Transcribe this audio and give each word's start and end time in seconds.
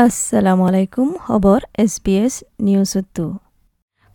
আসসালামু 0.00 0.62
আলাইকুম 0.70 1.08
খবৰ 1.26 1.60
S 1.82 1.94
B 2.04 2.12
S 2.24 2.34
নিউজতো 2.66 3.24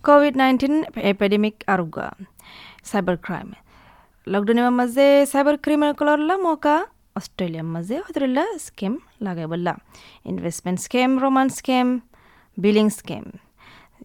Covid 0.04 0.36
nineteen 0.42 0.76
epidemic 1.12 1.56
আৰোগ্য 1.74 1.98
চাইবাৰ 2.90 3.18
ক্ৰাইম 3.26 3.48
লকডাউনৰ 4.28 4.70
মাজে 4.80 5.08
চাইবাৰ 5.32 5.56
ক্ৰিমিনেলসকলৰ 5.66 6.40
মকা 6.46 6.76
অষ্ট্ৰেলিয়াৰ 7.20 7.68
মাজে 7.76 7.98
সদৰিলা 8.06 8.46
স্কেম 8.66 8.94
লাগাই 9.26 9.48
বললা। 9.54 9.74
Investment 10.32 10.80
scam 10.86 11.10
romance 11.24 11.48
scam 11.58 11.88
billing 12.58 12.88
scam 13.00 13.26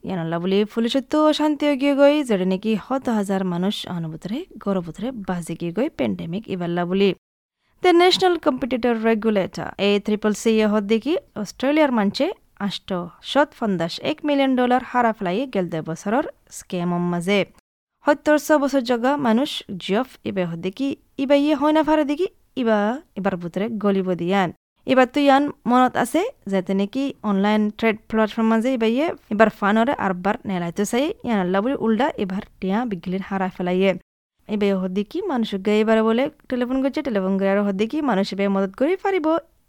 ইয়ানলা 0.06 0.36
বুলি 0.42 0.58
পুলিচতো 0.72 1.16
অশান্তি 1.30 1.66
গিয়ে 1.82 1.94
গৈ 2.00 2.14
যেনে 2.28 2.46
নেকি 2.52 2.72
শত 2.86 3.04
হাজাৰ 3.18 3.42
মানুহ 3.52 3.74
অনুভূতৰে 3.96 4.38
গৌৰৱতৰে 4.62 5.08
বাজি 5.28 5.54
গিয়ে 5.60 5.72
গৈ 5.78 5.88
পেণ্ডেমিক 5.98 6.42
ইবাল্লা 6.54 6.82
বুলি। 6.90 7.10
The 7.82 7.92
National 8.04 8.34
Competitor 8.46 8.94
Regulator 9.08 9.68
এই 9.86 9.94
ট্রিপল 10.06 10.32
সি 10.42 10.52
হদ্দিকি 10.74 11.12
অস্ট্রেলিয়ার 11.42 11.92
মাঞ্চে 11.98 12.26
আষ্ট 12.66 12.88
শত 13.30 13.48
পঞ্চাশ 13.58 13.92
এক 14.10 14.18
মিলিয়ন 14.28 14.52
ডলার 14.60 14.82
হারা 14.90 15.12
ফেলাই 15.18 15.40
গেলদে 15.54 15.80
বছৰৰ 15.88 16.24
স্কেমৰ 16.58 17.02
মাজে। 17.12 17.40
সত্তৰ 18.04 18.36
ছ 18.46 18.48
বছৰ 18.62 18.82
জগা 18.90 19.12
মানুষ 19.26 19.50
জিয়ফ 19.82 20.08
ইবে 20.28 20.44
হদ্দিকি 20.50 20.88
ইবা 21.22 21.36
ইয়ে 21.44 21.54
হয় 21.60 21.74
না 21.76 21.82
ফারে 21.88 22.04
দিকি 22.10 22.26
ইবা 22.62 22.78
এবার 23.18 23.34
বুতরে 23.42 23.66
গলিব 23.82 24.08
দিয়ান। 24.20 24.48
এবার 24.92 25.08
তো 25.14 25.18
ইয়ান 25.26 25.44
মনত 25.70 25.94
আছে, 26.04 26.20
যাতে 26.52 26.72
নাকি 26.80 27.04
অনলাইন 27.30 27.62
ট্রেড 27.78 27.96
প্ল্যাটফর্ম 28.08 28.46
মাঝে 28.52 28.70
এবার 28.76 28.90
ইয়ে 28.96 29.06
এবার 29.34 29.48
ফানরে 29.58 29.94
আরবার 30.06 30.34
নেলাইতো 30.48 30.84
চাই, 30.90 31.06
ইয়ান 31.26 31.38
আল্লাহ 31.44 31.58
বলে 31.64 31.76
উল্টা 31.84 32.06
এবার 32.22 32.42
টিয়া 32.60 32.78
বিগলির 32.90 33.22
হারা 33.28 33.48
ফেলাইয়ে। 33.56 33.90
এবে 34.48 34.68
হদ্দিকি 34.82 35.18
মানুষ 35.32 35.48
এবারে 35.82 36.02
বলে 36.08 36.24
টেলিফোন 36.50 36.76
করছে 36.84 37.00
টেলিফোন 37.08 37.32
করে 37.38 37.48
আর 37.54 37.60
হদ্দিকি 37.68 37.98
মানুষ 38.10 38.26
এবে 38.34 38.44
মদত 38.56 38.72
করে 38.80 38.94
পারিব 39.04 39.26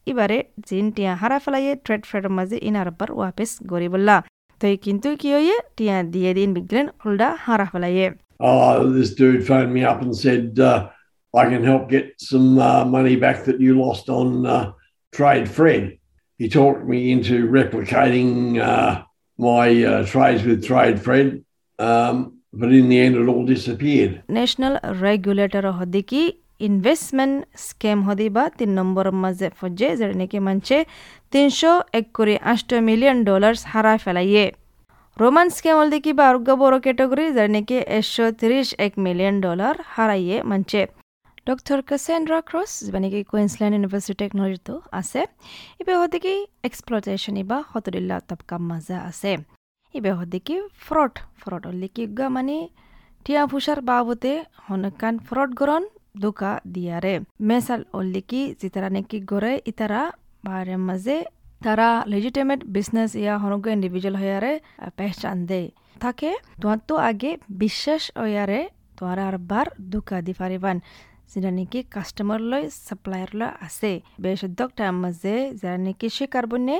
এবারে 0.07 0.38
জিন 0.67 0.85
টিয়া 0.95 1.11
হারা 1.21 1.38
ফেলাইয়ে 1.43 1.71
ট্রেড 1.86 2.03
ফ্রেডের 2.09 2.33
মাঝে 2.38 2.58
ইন 2.67 2.75
আরবার 2.83 3.09
ওয়াপেস 3.17 3.52
গড়ি 3.71 3.88
বললা 3.94 4.16
তো 4.61 4.66
কিন্তু 4.86 5.08
কি 5.21 5.30
হইয়ে 5.36 5.58
টিয়া 5.77 5.97
দিয়ে 6.13 6.31
দিন 6.38 6.49
বিগলেন 6.58 6.86
উল্টা 7.05 7.30
হারা 7.45 7.67
ফেলাইয়ে 7.73 8.08
Oh, 8.41 8.89
this 8.89 9.13
dude 9.16 9.45
phoned 9.45 9.73
me 9.73 9.83
up 9.83 10.02
and 10.02 10.16
said, 10.16 10.59
uh, 10.61 10.80
I 11.33 11.43
can 11.45 11.64
help 11.64 11.83
get 11.89 12.05
some 12.31 12.58
uh, 12.59 12.86
money 12.86 13.16
back 13.17 13.38
that 13.43 13.59
you 13.59 13.71
lost 13.77 14.05
on 14.09 14.27
uh, 14.45 14.71
Trade 15.14 15.47
Fred. 15.49 15.83
He 16.39 16.47
talked 16.49 16.86
me 16.86 17.11
into 17.11 17.36
replicating 17.49 18.59
uh, 18.61 19.03
my 19.39 19.83
uh, 19.83 20.05
trades 20.05 20.43
with 20.43 20.66
Trade 20.66 20.97
Fred. 21.02 21.43
Um, 21.80 22.39
but 22.53 22.72
in 22.72 22.89
the 22.89 23.00
end, 23.00 23.16
it 23.16 23.28
all 23.28 23.45
disappeared. 23.45 24.11
National 24.30 24.73
regulator 25.05 25.66
হদিকি 25.80 26.22
investment 26.61 27.36
scam 27.67 28.00
হদি 28.08 28.28
বা 28.36 28.44
তিন 28.59 28.72
নম্বর 28.80 29.05
মাঝে 29.23 29.47
phase 29.59 29.89
যেটা 30.00 30.16
নাকি 30.22 30.38
মানছে 30.47 30.77
তিনশো 31.33 31.72
এক 32.00 32.05
করে 32.17 32.36
আষ্ট 32.53 32.70
মিলিয়ন 32.89 33.17
ডলার 33.30 33.53
হারা 33.72 33.94
ফেলাইয়ে 34.03 34.45
রোমান 35.17 35.47
স্কেম 35.55 35.75
হল 35.80 35.88
দেখি 35.95 36.11
বা 36.17 36.23
আরোগ্য 36.30 36.50
বড় 36.64 36.75
ক্যাটাগরি 36.86 37.25
যেটা 37.30 37.52
নাকি 37.55 37.77
একশো 37.97 38.25
তিরিশ 38.39 38.67
এক 38.86 38.94
মিলিয়ন 39.05 39.36
ডলার 39.45 39.75
হারাইয়ে 39.94 40.38
মানছে 40.50 40.81
ডক্টর 41.50 41.80
কাসেন্ড্রা 41.89 42.39
ক্রস 42.50 42.72
যেটা 42.86 43.00
নাকি 43.05 43.20
কুইন্সল্যান্ড 43.31 43.73
ইউনিভার্সিটি 43.75 44.16
টেকনোলজিতো 44.22 44.73
আছে 45.00 45.22
এবার 45.81 45.95
হতে 46.02 46.17
কি 46.23 46.33
এক্সপ্লটেশন 46.67 47.36
বা 47.50 47.58
হতরিল্লা 47.72 48.17
তবকাম 48.30 48.61
মাজা 48.70 48.97
আছে 49.09 49.31
এবার 49.98 50.14
হতে 50.20 50.40
কি 50.48 50.56
ফ্রড 50.86 51.14
ফ্রড 51.42 51.64
হলে 51.70 51.88
কি 51.95 52.04
গা 52.18 52.26
মানে 52.36 52.58
টিয়া 53.23 53.44
ফুসার 53.52 53.80
বাবতে 53.90 54.34
হনকান 54.68 55.16
ফ্রড 55.28 55.52
গরন 55.59 55.84
দুকা 56.23 56.52
দিয়ারে। 56.73 57.16
মেসাল 57.50 57.82
হলে 57.98 58.22
কি 58.30 58.42
যেতারা 58.60 58.90
নাকি 58.95 59.17
গড়ে, 59.32 59.54
ইতারা 59.72 60.02
বারে 60.48 60.76
মাঝে 60.88 61.17
তারা 61.66 61.88
লেজিটেমেট 62.12 62.60
বিজনেস 62.76 63.12
ইয়া 63.23 63.36
হনগ 63.44 63.66
ইন্ডিভিজুয়াল 63.76 64.16
হয়ারে 64.22 64.54
পেহচান 64.98 65.38
দে 65.49 65.61
থাকে, 66.04 66.32
তোমার 66.61 66.80
তো 66.89 66.95
আগে 67.10 67.32
বিশ্বাস 67.64 68.04
হয়ারে 68.22 68.61
তোমার 68.98 69.17
আর 69.28 69.36
বার 69.49 69.67
দুকা 69.92 70.17
দি 70.26 70.33
পারিবান। 70.39 70.78
যেটা 71.33 71.51
নাকি 71.58 71.80
কাস্টমার 71.96 72.40
লয় 72.51 72.67
সাপ্লায়ার 72.86 73.30
লয় 73.40 73.55
আছে 73.67 73.92
বেশুদ্ধক 74.23 74.70
টাইম 74.79 74.95
মাঝে 75.05 75.35
যারা 75.61 75.79
নাকি 75.86 76.07
শিকার 76.17 76.45
বনে 76.52 76.77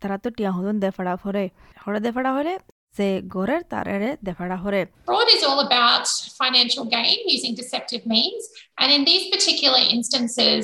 তারা 0.00 0.16
তো 0.24 0.28
টিয়া 0.36 0.50
হদন 0.56 0.76
দেফাড়া 0.84 1.14
ফরে 1.22 1.44
হরে 1.82 1.98
দেফাড়া 2.06 2.30
হলে 2.36 2.54
যে 2.96 3.08
গড়ের 3.34 3.62
তারেরে 3.72 4.10
দেফাড়া 4.26 4.56
হরে 4.62 4.82
Fraud 5.08 5.28
is 5.36 5.42
all 5.48 5.60
about 5.68 6.06
financial 6.42 6.84
gain 6.96 7.18
using 7.36 7.52
deceptive 7.62 8.02
means. 8.14 8.42
And 8.80 8.88
in 8.96 9.02
these 9.10 9.24
particular 9.34 9.82
instances, 9.96 10.62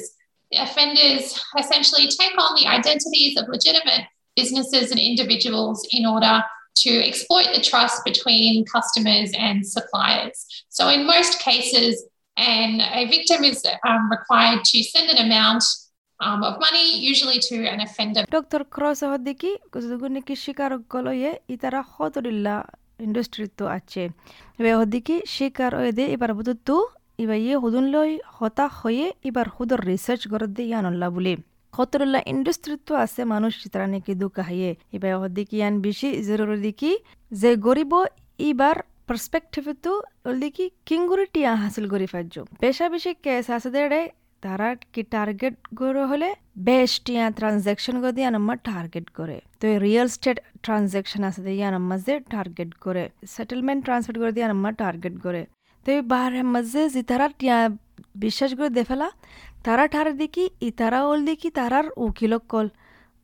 the 0.53 0.59
offenders 0.66 1.25
essentially 1.62 2.06
take 2.20 2.34
on 2.44 2.50
the 2.59 2.66
identities 2.78 3.32
of 3.41 3.44
legitimate 3.56 4.04
businesses 4.37 4.87
and 4.93 5.00
individuals 5.10 5.78
in 5.98 6.03
order 6.15 6.34
to 6.82 6.91
exploit 7.10 7.48
the 7.54 7.62
trust 7.70 7.97
between 8.10 8.65
customers 8.76 9.31
and 9.47 9.56
suppliers. 9.76 10.37
So, 10.76 10.82
in 10.88 11.00
most 11.15 11.32
cases, 11.48 11.93
and 12.38 12.81
a 12.81 13.06
victim 13.06 13.44
is 13.44 13.66
um, 13.84 14.09
required 14.09 14.64
to 14.64 14.84
send 14.84 15.09
an 15.09 15.20
amount 15.20 15.64
um, 16.20 16.44
of 16.44 16.59
money, 16.59 16.98
usually 17.02 17.40
to 17.40 17.56
an 17.68 17.80
offender. 17.81 18.22
Doctor 18.31 18.62
Cross 18.75 19.00
হদ্দিকি 19.03 19.52
কুসুগুনিকি 19.74 20.36
শিকার 20.44 20.72
গলয়ে 20.94 21.31
ইতারা 21.50 21.81
industry 23.00 23.46
তো 23.59 23.66
আছে 23.78 24.03
এবার 24.59 24.74
হদ্দিকি 24.81 25.16
শিকার 25.36 25.72
হয়ে 25.80 25.94
দে 25.98 26.06
এবার 26.16 26.31
বুধু 26.38 26.78
এবার 27.20 27.38
ইয়ে 27.46 27.56
হুদুন 27.64 27.86
লই 27.94 28.12
হতা 28.38 28.66
হয়ে 28.80 29.06
এবার 29.30 29.46
হুদর 29.56 29.80
রিসার্চ 29.92 30.22
করে 30.31 30.48
দে 30.56 30.64
ইয়ানল্লা 30.72 31.08
বলে 31.16 31.34
হতরিল্লা 31.74 32.19
ইন্ডাস্ট্রি 32.34 32.75
তো 32.88 32.94
আছে 33.04 33.22
মানুষ 33.34 33.52
চিত্রা 33.62 33.86
নাকি 33.94 34.14
দুকা 34.22 34.42
হাইয়ে 34.48 34.72
এবার 34.96 35.12
হদ্দিকি 35.24 35.56
ইয়ান 35.59 35.75
বেশি 35.86 36.09
জরুরি 36.28 36.58
দিকি 36.66 36.92
যে 37.31 37.52
গরিব 37.66 37.94
এবার 38.40 38.75
কিংগুরি 40.88 41.25
টিয়া 41.34 41.51
হাসিল 41.63 41.85
করি 41.94 42.07
ফাজ্য 42.13 42.35
বেশা 42.63 42.85
কেস 43.25 43.45
আছে 43.57 43.69
দেড়ে 43.75 44.01
তারা 44.44 44.68
কি 44.94 45.01
টার্গেট 45.13 45.56
করে 45.79 46.03
হলে 46.12 46.29
বেশ 46.69 46.91
টিয়া 47.06 47.25
ট্রানজ্যাকশন 47.38 47.95
দিয়ে 48.16 48.28
আমার 48.40 48.57
টার্গেট 48.69 49.07
করে। 49.18 49.38
তো 49.59 49.66
রিয়েল 49.85 50.07
স্টেট 50.16 50.38
ট্রানজ্যাকশন 50.66 51.22
আছে 51.29 51.41
দিয়ে 51.47 51.66
আমার 51.79 52.00
যে 52.07 52.16
টার্গেট 52.34 52.72
করে। 52.85 53.03
সেটেলমেন্ট 53.35 53.81
ট্রান্সফার 53.85 54.16
করে 54.22 54.31
দিয়ে 54.35 54.45
আমার 54.56 54.73
টার্গেট 54.81 55.16
করে। 55.25 55.41
তো 55.84 55.88
এই 55.95 56.01
বাহারের 56.12 56.45
মাঝে 56.53 56.81
যে 56.94 57.01
তারা 57.12 57.25
বিশ্বাস 58.24 58.51
করে 58.57 58.69
দেফেলা 58.78 59.07
তারা 59.66 59.84
ঠার 59.94 60.07
দেখি 60.22 60.44
ই 60.68 60.69
তারা 60.79 61.00
ওল 61.09 61.19
দেখি 61.29 61.50
তারার 61.59 61.88
উকিলক 62.06 62.44
কল। 62.53 62.68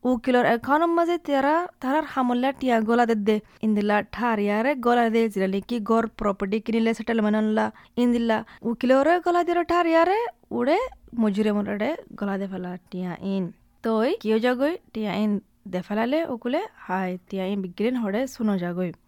উকিলৰ 0.04 0.46
এখনৰ 0.48 0.90
মাজে 0.94 1.16
তেৰা 1.28 1.52
তাৰ 1.84 1.98
সামল্লা 2.14 2.50
টিয়া 2.60 2.80
গলা 2.88 3.06
দে 3.12 3.16
দে 3.28 3.36
ইন্দিলা 3.62 3.98
ঠাৰিয়াৰে 4.16 4.72
গলা 4.86 5.06
দে 5.10 5.22
যিৰা 5.34 5.48
নেকি 5.54 5.78
গড় 5.90 6.08
প্ৰপাৰ্টি 6.20 6.58
কিনিলে 6.66 6.92
ছেটেলমেণ্ট 6.98 7.38
আনলা 7.42 7.66
ইন্দিলা 8.04 8.38
উকিলৰে 8.64 9.14
গলা 9.26 9.42
দিয়াৰ 9.48 9.66
ঠাৰিয়াৰে 9.72 10.18
উৰে 10.52 10.78
মজুৰে 11.22 11.52
মুৰাৰে 11.58 11.90
গলা 12.20 12.36
দে 12.38 12.52
ফেলা 12.52 12.72
টিয়া 12.92 13.14
ইন 13.32 13.44
তই 13.84 14.10
কিয় 14.20 14.38
যাগৈ 14.46 14.74
টিয়া 14.94 15.12
ইন 15.24 15.32
দেফেলালে 15.72 16.20
অকুলে 16.28 16.62
হাই 16.86 17.10
টিয়া 17.30 17.46
ইন 17.48 17.96
হৰে 18.04 18.22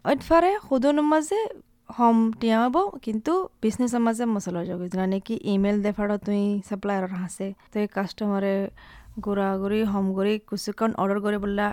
অতফাৰে 0.05 0.51
মাজে 1.05 1.41
হম 1.89 2.17
টিয়া 2.39 2.57
হ'ব 2.61 2.77
কিন্তু 3.01 3.33
বিজনেছৰ 3.61 4.01
মাজে 4.01 4.25
মচলা 4.25 4.61
যাগৈ 4.69 4.87
জানে 4.93 5.17
কি 5.27 5.35
ইমেইল 5.53 5.77
দেফাৰ 5.85 6.09
তুই 6.25 6.43
ছাপ্লাইৰ 6.67 7.03
হাসে 7.15 7.47
তই 7.73 7.85
কাষ্টমাৰে 7.95 8.53
ঘোরাঘুরি 9.24 9.80
হম 9.92 10.06
ঘুরি 10.16 10.34
কুসুকান 10.48 10.90
অর্ডার 11.02 11.18
করে 11.24 11.38
বললা 11.44 11.66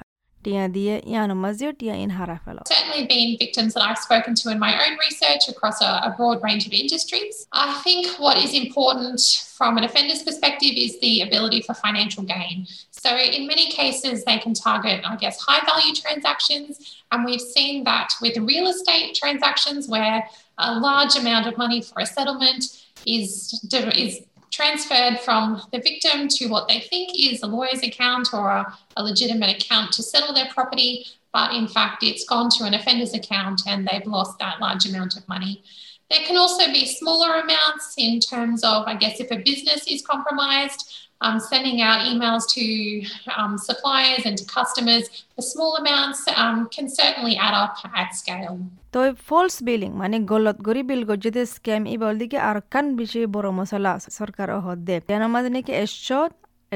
টিয়া 0.43 0.65
দিয়ে 0.75 0.93
ইয়ানো 1.11 1.35
মাঝে 1.43 1.67
টিয়া 1.79 1.95
ইন 2.03 2.11
হারা 2.17 2.37
ফেলো 2.43 2.61
certainly 2.73 3.03
been 3.13 3.29
victims 3.45 3.71
that 3.75 3.83
I've 3.87 4.01
spoken 4.07 4.31
to 4.41 4.45
in 4.53 4.59
my 4.67 4.73
own 4.83 4.93
research 5.07 5.43
across 5.53 5.77
a, 5.89 5.91
a, 6.07 6.11
broad 6.17 6.37
range 6.47 6.63
of 6.69 6.73
industries. 6.83 7.35
I 7.67 7.73
think 7.85 8.03
what 8.25 8.37
is 8.45 8.51
important 8.63 9.19
from 9.57 9.71
an 9.79 9.83
offender's 9.89 10.21
perspective 10.23 10.73
is 10.85 10.91
the 11.05 11.21
ability 11.27 11.59
for 11.67 11.73
financial 11.73 12.23
gain. 12.35 12.57
So, 13.03 13.09
in 13.37 13.41
many 13.53 13.65
cases, 13.81 14.15
they 14.29 14.37
can 14.43 14.53
target, 14.53 14.97
I 15.11 15.15
guess, 15.23 15.35
high 15.47 15.63
value 15.71 15.93
transactions. 16.03 16.71
And 17.11 17.19
we've 17.27 17.45
seen 17.55 17.75
that 17.91 18.09
with 18.23 18.35
real 18.37 18.67
estate 18.73 19.07
transactions 19.21 19.81
where 19.87 20.17
a 20.57 20.79
large 20.79 21.15
amount 21.21 21.45
of 21.49 21.53
money 21.57 21.79
for 21.81 21.99
a 22.05 22.05
settlement 22.05 22.63
is, 23.05 23.27
is 24.05 24.11
transferred 24.52 25.18
from 25.20 25.62
the 25.72 25.80
victim 25.80 26.28
to 26.28 26.46
what 26.46 26.68
they 26.68 26.80
think 26.80 27.10
is 27.18 27.42
a 27.42 27.46
lawyer's 27.46 27.82
account 27.82 28.28
or 28.32 28.50
a, 28.50 28.78
a, 28.96 29.02
legitimate 29.02 29.56
account 29.56 29.90
to 29.92 30.02
settle 30.02 30.34
their 30.34 30.48
property, 30.52 31.06
but 31.32 31.54
in 31.54 31.66
fact 31.66 32.02
it's 32.02 32.24
gone 32.24 32.50
to 32.50 32.64
an 32.64 32.74
offender's 32.74 33.14
account 33.14 33.62
and 33.66 33.88
they've 33.88 34.06
lost 34.06 34.38
that 34.38 34.60
large 34.60 34.86
amount 34.86 35.16
of 35.16 35.26
money. 35.26 35.64
There 36.10 36.24
can 36.26 36.36
also 36.36 36.66
be 36.66 36.84
smaller 36.84 37.40
amounts 37.40 37.94
in 37.96 38.20
terms 38.20 38.62
of, 38.62 38.84
I 38.86 38.94
guess, 38.94 39.18
if 39.18 39.30
a 39.30 39.38
business 39.38 39.86
is 39.88 40.02
compromised, 40.02 41.01
um, 41.26 41.36
sending 41.50 41.78
out 41.88 41.98
emails 42.10 42.44
to 42.56 42.64
um, 43.38 43.52
suppliers 43.68 44.22
and 44.28 44.34
to 44.40 44.44
customers. 44.56 45.04
For 45.34 45.44
small 45.52 45.72
amounts 45.82 46.20
um, 46.42 46.56
can 46.74 46.86
certainly 47.00 47.34
add 47.46 47.54
up 47.62 47.74
at 48.00 48.08
scale. 48.20 48.56
তো 48.94 49.00
false 49.28 49.56
billing 49.68 49.90
মানে 50.02 50.16
গলত 50.32 50.58
গরি 50.68 50.82
বিল 50.88 51.02
গজ্জতে 51.10 51.42
scam 51.54 51.82
ই 51.94 51.96
বল 52.02 52.14
দিকে 52.22 52.38
আর 52.48 52.58
কান 52.72 52.86
বেশি 52.98 53.20
বড় 53.34 53.48
মশলা 53.58 53.92
সরকার 54.18 54.48
হদ 54.66 54.80
দে। 54.88 54.96
কেন 55.08 55.22
মাঝে 55.34 55.50
নাকি 55.54 55.72
একশো 55.84 56.20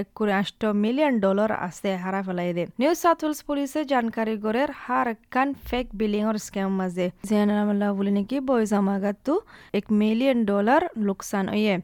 এক 0.00 0.08
করে 0.18 0.32
আষ্ট 0.40 0.60
মিলিয়ন 0.84 1.14
ডলার 1.24 1.50
আছে 1.66 1.90
হারা 2.02 2.20
ফেলাই 2.26 2.50
দে। 2.56 2.64
নিউ 2.80 2.92
সাউথ 3.02 3.18
ওয়েলস 3.22 3.40
পুলিশে 3.48 3.80
জানকারি 3.92 4.34
গড়ের 4.44 4.70
হার 4.84 5.08
কান 5.34 5.48
ফেক 5.68 5.86
বিলিংর 6.00 6.36
স্ক্যাম 6.46 6.70
মাঝে 6.80 7.06
জেনারামলা 7.28 7.88
বলে 7.98 8.12
নাকি 8.18 8.36
বয়জামাগাতো 8.48 9.34
এক 9.78 9.84
মিলিয়ন 10.00 10.38
ডলার 10.50 10.82
লোকসান 11.06 11.44
হয়ে 11.54 11.74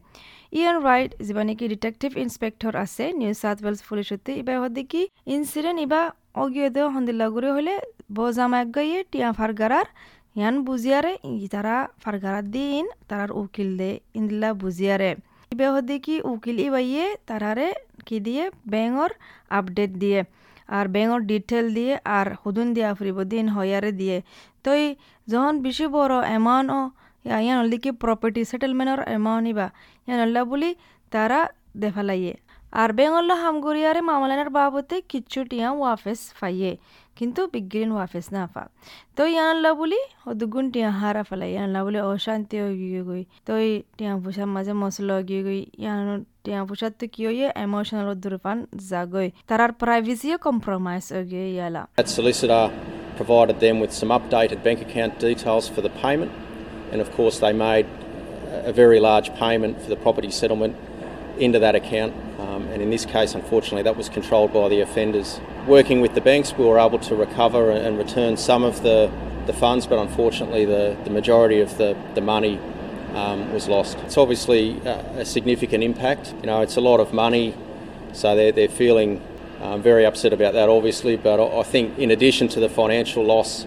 ইয়ান 0.59 0.77
রাইট 0.89 1.11
যিবা 1.27 1.43
নেকি 1.49 1.65
ডিটেকটিভ 1.73 2.11
ইন্সপেক্টর 2.25 2.73
আছে? 2.85 3.05
নিউ 3.19 3.33
সাউথ 3.43 3.59
ওয়েলস 3.65 3.81
পুলিশতে 3.89 4.31
ইবা 4.41 4.55
হদি 4.63 4.83
কি? 4.93 5.03
ইনসিডেন্ট 5.37 5.79
ইবা 5.87 6.01
অগিয়দে 6.43 6.83
হন্দিল্লাগুড়ি 6.95 7.51
হলে 7.57 7.75
বজামাগ 8.17 8.67
গাইয়ে 8.77 9.01
টিয়া 9.11 9.29
ফারগারার, 9.39 9.87
ইয়ান 10.39 10.55
বুঝিয়ারে 10.67 11.13
তারা 11.55 11.77
ফারগারাত 12.03 12.47
দিন 12.57 12.85
তারার 13.09 13.31
উকিল 13.41 13.71
দে, 13.81 13.91
ইন্দিল্লা 14.19 14.51
বুঝিয়ারে। 14.63 15.11
ইবে 15.55 15.67
হদি 15.75 15.97
কি, 16.05 16.15
উকিল 16.33 16.57
ইবাইয়ে 16.67 17.05
তারারে 17.29 17.69
কি 18.07 18.17
দিয়ে? 18.27 18.45
ব্যাঙর 18.73 19.11
আপডেট 19.59 19.93
দিয়ে, 20.03 20.21
আর 20.77 20.87
ব্যাঙর 20.95 21.21
ডিটেল 21.31 21.67
দিয়ে, 21.77 21.95
আর 22.17 22.27
হুদুন 22.43 22.69
দিয়া 22.77 22.89
ফুরিব 22.99 23.19
দিন 23.33 23.47
হয়ারে 23.55 23.93
দিয়ে। 24.01 24.17
তই 24.65 24.83
যখন 25.31 25.55
বেশি 25.65 25.87
বড় 25.97 26.15
এমাউন্ট 26.37 26.69
ও 26.79 26.81
হলদি 27.25 27.79
কি 27.85 27.91
প্রপার্টি 28.03 28.43
সেটেলমেন্টর 28.51 29.01
এমাউন্ট 29.17 29.47
ইবা 29.53 29.67
ইয়ান 30.07 30.19
হল্লা 30.25 30.43
বলি 30.53 30.71
তারা 31.13 31.39
দেফালাইয়ে 31.83 32.35
আর 32.73 32.91
বেঙ্গল্লা 32.99 33.37
হামগুড়িয়ারে 33.43 34.01
মামলানের 34.11 34.51
বাবতে 34.59 34.97
কিচ্ছু 35.11 35.41
টিয়া 35.51 35.69
ওয়াফেস 35.73 36.21
ফাইয়ে 36.39 36.73
কিন্তু 37.17 37.41
বিগ্রিন 37.55 37.91
ওয়াফেস 37.97 38.27
না 38.37 38.43
ফা 38.53 38.63
তো 39.17 39.23
ইয়ানল্লা 39.35 39.71
বলি 39.81 40.01
দুগুণ 40.41 40.67
টিয়া 40.75 40.91
হারা 41.01 41.23
ফেলাই 41.29 41.51
ইয়ানল্লা 41.55 41.81
বলি 41.87 41.99
অশান্তি 42.13 42.57
গিয়ে 42.81 43.03
গই 43.09 43.23
তো 43.47 43.53
টিয়া 43.97 44.13
পুষার 44.23 44.49
মাঝে 44.55 44.73
মশলা 44.83 45.17
গিয়ে 45.29 45.43
গই 45.47 45.61
ইয়ান 45.83 45.99
টিয়া 46.45 46.61
পুষার 46.69 46.93
তো 47.01 47.05
কি 47.15 47.21
হইয়ে 47.29 47.49
এমোশনাল 47.65 48.09
দুরফান 48.23 48.59
জাগই 48.91 49.29
তারার 49.49 49.73
প্রাইভেসিও 49.83 50.37
কম্প্রোমাইজ 50.47 51.05
গিয়ে 51.31 51.47
ইয়ালা 51.57 51.83
That 51.97 52.09
solicitor 52.19 52.65
provided 53.17 53.57
them 53.61 53.77
with 53.83 53.93
some 53.93 54.11
updated 54.11 54.59
bank 54.67 54.79
account 54.81 55.13
details 55.21 55.65
for 55.69 55.81
the 55.81 55.93
payment, 56.03 56.31
and 56.93 57.01
of 57.01 57.11
course, 57.13 57.41
they 57.41 57.53
made 57.53 57.87
a 58.65 58.73
very 58.73 59.01
large 59.01 59.35
payment 59.35 59.81
for 59.81 59.89
the 59.89 59.97
property 59.97 60.31
settlement 60.31 60.77
into 61.39 61.59
that 61.59 61.75
account. 61.75 62.15
Um, 62.39 62.69
and 62.69 62.83
in 62.83 62.91
this 62.91 63.05
case, 63.05 63.35
unfortunately, 63.35 63.83
that 63.83 63.97
was 63.97 64.09
controlled 64.09 64.53
by 64.53 64.69
the 64.69 64.81
offenders. 64.81 65.41
Working 65.67 66.01
with 66.01 66.15
the 66.15 66.21
banks, 66.21 66.53
we 66.53 66.65
were 66.65 66.79
able 66.79 66.99
to 67.01 67.15
recover 67.17 67.71
and 67.71 67.99
return 67.99 68.37
some 68.37 68.63
of 68.63 68.83
the, 68.83 69.11
the 69.47 69.53
funds, 69.53 69.87
but 69.87 69.99
unfortunately, 69.99 70.65
the, 70.65 70.97
the 71.05 71.11
majority 71.11 71.61
of 71.61 71.77
the, 71.79 71.97
the 72.15 72.21
money 72.21 72.59
um, 73.15 73.53
was 73.53 73.69
lost. 73.69 73.99
It's 74.01 74.19
obviously 74.19 74.79
a, 74.81 75.21
a 75.21 75.25
significant 75.25 75.83
impact. 75.85 76.35
You 76.41 76.47
know, 76.47 76.61
it's 76.61 76.77
a 76.77 76.81
lot 76.81 77.01
of 77.01 77.13
money, 77.13 77.55
so 78.13 78.37
they're, 78.37 78.53
they're 78.53 78.69
feeling 78.69 79.21
um, 79.63 79.83
very 79.83 80.05
upset 80.05 80.33
about 80.33 80.55
that, 80.55 80.69
obviously. 80.69 81.17
But 81.17 81.41
I 81.41 81.63
think, 81.63 81.99
in 81.99 82.11
addition 82.11 82.49
to 82.49 82.61
the 82.61 82.69
financial 82.69 83.25
loss, 83.25 83.67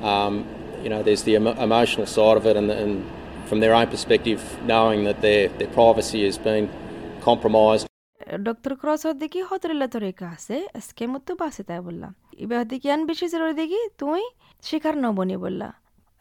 um, 0.00 0.46
you 0.83 0.89
know, 0.89 1.01
there's 1.01 1.23
the 1.23 1.35
emo- 1.35 1.57
emotional 1.59 2.07
side 2.07 2.37
of 2.37 2.45
it, 2.45 2.55
and, 2.55 2.69
and 2.73 2.93
from 3.47 3.59
their 3.59 3.73
own 3.73 3.87
perspective, 3.87 4.39
knowing 4.65 4.99
that 5.03 5.19
their, 5.21 5.43
their 5.59 5.71
privacy 5.79 6.21
has 6.25 6.37
been 6.39 6.65
compromised. 7.21 7.85
Doctor 8.47 8.73
cross 8.81 9.03
দেখি 9.23 9.39
হতরিল্লা 9.49 9.87
তরিকা 9.95 10.25
আছে 10.35 10.55
স্কেমত 10.87 11.21
তো 11.27 11.33
বাসে 11.41 11.63
তাই 11.69 11.81
বললা 11.87 12.07
এবার 12.43 12.57
হতে 12.61 12.75
কি 12.81 12.87
আন 12.95 13.01
বেশি 13.09 13.25
জরুরি 13.33 13.53
দেখি 13.61 13.79
তুই 14.01 14.21
শিকার 14.63 14.95
নবনি 15.05 15.35
বললা 15.45 15.69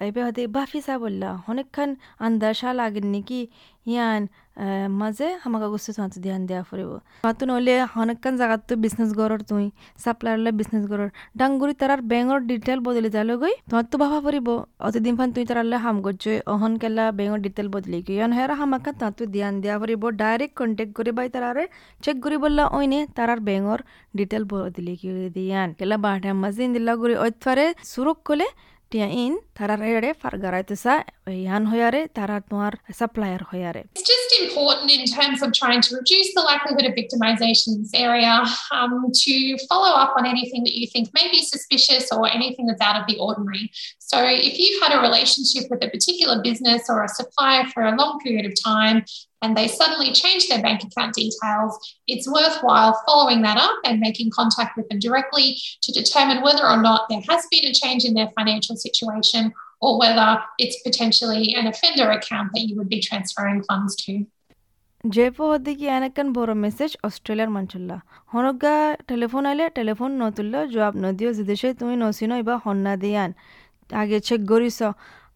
এবার 0.08 0.24
হতে 0.28 0.42
বাফিসা 0.56 0.96
বললা। 1.04 1.30
অনেকক্ষণ 1.52 1.90
আন্দাসা 2.26 2.70
লাগেন 2.80 3.06
নাকি 3.14 3.40
ইয়ান 3.92 4.22
মাঝে 5.02 5.28
আমাকে 5.48 5.68
গুছো 5.74 5.90
তোমার 5.96 6.10
ধ্যান 6.26 6.42
দেওয়া 6.50 6.64
ফুরিব। 6.70 6.92
মাতো 7.26 7.44
নহলে 7.50 7.74
অনেকক্ষণ 8.04 8.34
জায়গাত 8.42 8.62
তো 8.70 8.74
বিজনেস 8.84 9.12
গড়র 9.20 9.42
তুই 9.50 9.66
সাপ্লায়ারলে 10.04 10.52
বিজনেস 10.60 10.84
গড়র 10.92 11.10
ডাঙ্গুরি 11.40 11.74
তারার 11.82 12.02
বেঙর 12.12 12.40
ডিটেল 12.50 12.80
বদলে 12.88 13.10
যালো 13.18 13.34
গই, 13.42 13.54
তোমার 13.70 13.86
তো 13.92 13.96
ভাবা 14.02 14.20
ফুরিব। 14.26 14.48
অতদিন 14.88 15.14
ফান 15.20 15.30
তুই 15.36 15.44
তারালে 15.50 15.78
হাম 15.86 15.98
করছ 16.06 16.24
অহন 16.54 16.74
কেলা 16.82 17.06
বেঙর 17.20 17.40
ডিটেল 17.46 17.68
বদলি 17.76 17.98
গই 18.06 18.16
ইয়ান 18.20 18.32
হেরা 18.38 18.56
হামাকা 18.60 18.92
তাঁত 19.02 19.20
ধ্যান 19.34 19.54
দেওয়া 19.64 19.78
ফুরিব। 19.82 20.04
ডাইরেক্ট 20.22 20.54
কন্টেক্ট 20.60 20.92
করে 20.98 21.12
বাই 21.18 21.28
তারারে 21.34 21.64
চেক 22.04 22.16
করি 22.24 22.38
বললা 22.44 22.64
ওইনে 22.78 23.00
তারার 23.18 23.40
বেঙর 23.48 23.80
ডিটেল 24.18 24.44
বদলি 24.52 24.94
কি? 25.02 25.10
দিয়ান 25.36 25.70
কেলা 25.80 25.98
বাটা 26.06 26.32
মাঝে 26.44 26.62
ইন্দিল্লা 26.68 26.94
গুড়ি 27.02 27.16
ঐতফারে 27.24 27.66
সুরক 27.92 28.20
কলে 28.28 28.48
টিয়া 28.91 29.09
ইন 29.25 29.33
তারার 29.57 29.81
এড়ে 29.93 30.11
ফারগারাইতেসা 30.23 30.95
ইয়ান 31.43 31.63
হয়ারে 31.71 32.01
তারা 32.17 32.37
তোমার 32.49 32.73
supplier 32.99 33.43
হয়ারে 33.51 33.83
It's 33.97 34.09
just 34.15 34.31
important 34.45 34.89
in 34.99 35.05
terms 35.19 35.39
of 35.45 35.49
trying 35.63 35.83
to 35.87 35.91
reduce 36.01 36.29
the 36.39 36.45
likelihood 36.51 36.87
of 36.91 36.93
victimisation 37.03 37.69
in 37.75 37.79
this 37.85 37.95
area 38.09 38.35
um, 38.77 38.93
to 39.23 39.35
follow 39.71 39.93
up 40.03 40.13
on 40.19 40.25
anything 40.35 40.61
that 40.67 40.75
you 40.81 40.87
think 40.93 41.05
may 41.21 41.27
be 41.37 41.41
suspicious 41.55 42.05
or 42.17 42.23
anything 42.39 42.65
that's 42.69 42.85
out 42.89 42.97
of 43.01 43.05
the 43.11 43.17
ordinary. 43.27 43.65
So, 44.11 44.17
if 44.51 44.55
you've 44.61 44.79
had 44.85 44.93
a 44.99 45.01
relationship 45.09 45.65
with 45.71 45.81
a 45.89 45.91
particular 45.97 46.37
business 46.49 46.83
or 46.93 46.99
a 47.09 47.11
supplier 47.19 47.65
for 47.73 47.83
a 47.91 47.93
long 48.01 48.13
period 48.25 48.45
of 48.51 48.55
time 48.73 48.97
and 49.43 49.57
they 49.57 49.69
suddenly 49.69 50.13
change 50.13 50.49
their 50.49 50.63
bank 50.63 50.81
account 50.83 51.13
details, 51.15 51.73
it's 52.09 52.27
worthwhile 52.29 52.93
following 53.07 53.43
that 53.43 53.59
up 53.59 53.77
and 53.85 54.01
making 54.01 54.31
contact 54.31 54.77
with 54.77 54.89
them 54.89 54.99
directly 54.99 55.59
to 55.83 55.93
determine 55.93 56.43
whether 56.43 56.67
or 56.67 56.81
not 56.89 57.01
there 57.11 57.23
has 57.31 57.47
been 57.51 57.65
a 57.65 57.75
change 57.75 58.05
in 58.05 58.15
their 58.15 58.31
financial 58.39 58.77
situation 58.77 59.53
or 59.81 59.99
whether 59.99 60.29
it's 60.59 60.79
potentially 60.83 61.55
an 61.55 61.67
offender 61.67 62.11
account 62.11 62.49
that 62.55 62.63
you 62.63 62.75
would 62.77 62.89
be 62.89 63.01
transferring 63.01 63.61
funds 63.63 63.95
to. 64.05 64.13
জেপো 65.05 65.45
হদ্দিকি 65.53 65.87
এনাকান 65.99 66.29
বড় 66.37 66.53
message 66.65 66.91
অস্ট্রেলিয়ার 67.09 67.51
মানচুল্লা 67.57 67.97
হনগা 68.33 68.75
telephone 69.11 69.43
আইলে 69.51 69.67
telephone 69.79 70.11
নতুল্ল 70.23 70.55
জবাব 70.75 70.95
নদিও 71.05 71.31
জিদেশে 71.39 71.69
তুমি 71.81 71.95
নসিনো 72.03 72.35
ইবা 72.43 72.55
হন্না 72.65 72.93
দিয়ান 73.03 73.31
আগে 73.91 74.19
check 74.29 74.41
করিস 74.51 74.79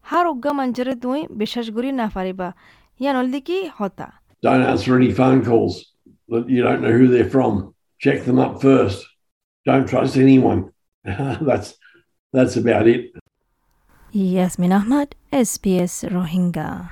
হার 0.05 0.25
উগ্গা 0.31 0.51
মাঞ্চরে 0.59 0.93
তুই 1.03 1.19
বিশ্বাস 1.41 1.67
করি 1.75 1.89
না 2.01 2.07
পারিবা 2.15 2.47
don't 4.42 4.62
answer 4.62 4.96
any 4.96 5.12
phone 5.12 5.44
calls 5.44 5.92
that 6.28 6.48
you 6.48 6.62
don't 6.62 6.82
know 6.82 6.92
who 6.92 7.08
they're 7.08 7.30
from. 7.30 7.74
Check 7.98 8.24
them 8.24 8.38
up 8.38 8.60
first. 8.60 9.06
Don't 9.64 9.88
trust 9.88 10.16
anyone. 10.16 10.72
that's 11.04 11.74
that's 12.32 12.56
about 12.56 12.86
it. 12.86 13.12
Yasmin 14.12 14.72
Ahmad, 14.72 15.14
SBS 15.32 16.08
Rohingya. 16.08 16.90